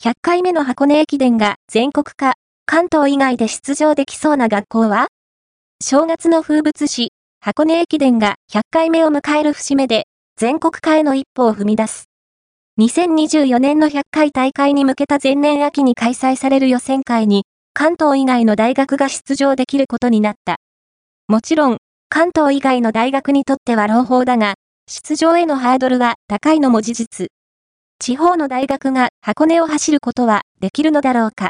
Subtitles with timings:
[0.00, 2.34] 100回目の箱根駅伝が全国か、
[2.66, 5.08] 関東以外で出場できそうな学校は？
[5.82, 10.04] 正月の風物詩、箱根駅伝が100回目を迎える節目で、
[10.36, 12.04] 全国化への一歩を踏み出す。
[12.78, 17.42] 2024年の100回大会に向けた前年秋に開催される予選会に、
[17.74, 20.58] 関東以外の大学が出場できることになった。
[21.26, 21.78] もちろん、
[22.08, 24.54] 関東以外の大学にとっては朗報だが、
[24.86, 27.28] 出場へのハードルは高いのも事実。
[27.98, 31.46] 地方の大学が箱根を走ることはできるのだろうか。